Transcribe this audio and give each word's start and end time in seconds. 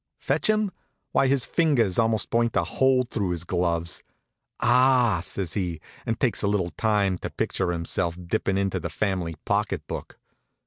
Fetch 0.17 0.49
him? 0.49 0.71
Why, 1.11 1.27
his 1.27 1.45
fingers 1.45 1.99
almost 1.99 2.31
burnt 2.31 2.55
a 2.55 2.63
hole 2.63 3.03
through 3.03 3.29
his 3.29 3.43
gloves. 3.43 4.01
"Ah 4.59 5.17
h 5.19 5.25
h!" 5.25 5.29
says 5.29 5.53
he, 5.53 5.79
and 6.07 6.19
takes 6.19 6.41
a 6.41 6.47
little 6.47 6.71
time 6.71 7.13
out 7.13 7.21
to 7.21 7.29
picture 7.29 7.69
himself 7.69 8.17
dippin' 8.19 8.57
into 8.57 8.79
the 8.79 8.89
family 8.89 9.35
pocket 9.45 9.85
book. 9.85 10.17